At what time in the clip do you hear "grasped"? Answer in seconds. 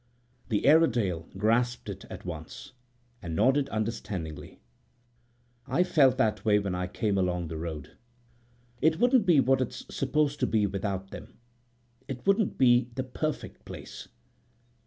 1.37-1.87